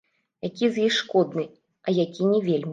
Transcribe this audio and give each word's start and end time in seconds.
Які 0.47 0.69
з 0.77 0.87
іх 0.87 0.95
шкодны, 1.01 1.45
а 1.87 1.97
які 2.03 2.23
не 2.35 2.45
вельмі? 2.51 2.69